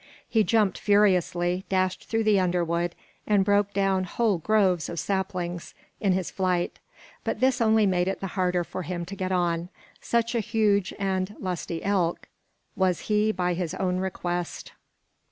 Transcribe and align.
He 0.27 0.43
jumped 0.43 0.79
furiously, 0.79 1.63
dashed 1.69 2.05
through 2.05 2.23
the 2.23 2.39
underwood, 2.39 2.95
and 3.27 3.45
broke 3.45 3.71
down 3.71 4.05
whole 4.05 4.39
groves 4.39 4.89
of 4.89 4.99
saplings 4.99 5.75
in 5.99 6.13
his 6.13 6.31
flight. 6.31 6.79
But 7.23 7.39
this 7.39 7.61
only 7.61 7.85
made 7.85 8.07
it 8.07 8.19
the 8.19 8.25
harder 8.33 8.63
for 8.63 8.81
him 8.81 9.05
to 9.05 9.15
get 9.15 9.31
on, 9.31 9.69
such 10.01 10.33
a 10.33 10.39
huge 10.39 10.91
and 10.97 11.35
lusty 11.39 11.83
elk 11.83 12.27
was 12.75 13.01
he 13.11 13.31
by 13.31 13.53
his 13.53 13.75
own 13.75 13.99
request. 13.99 14.71